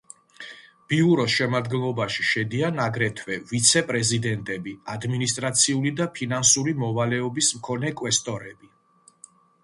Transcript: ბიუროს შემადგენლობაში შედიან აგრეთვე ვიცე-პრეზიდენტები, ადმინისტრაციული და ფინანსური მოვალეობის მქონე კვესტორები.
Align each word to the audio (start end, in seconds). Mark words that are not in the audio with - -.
ბიუროს 0.91 1.33
შემადგენლობაში 1.39 2.23
შედიან 2.29 2.79
აგრეთვე 2.85 3.35
ვიცე-პრეზიდენტები, 3.51 4.73
ადმინისტრაციული 4.93 5.91
და 5.99 6.07
ფინანსური 6.15 6.73
მოვალეობის 6.85 7.51
მქონე 7.59 7.93
კვესტორები. 8.01 8.71